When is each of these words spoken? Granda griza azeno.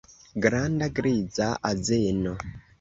Granda 0.43 0.87
griza 0.95 1.47
azeno. 1.71 2.33